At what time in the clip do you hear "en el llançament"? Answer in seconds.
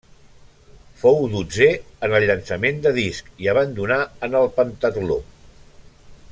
2.07-2.81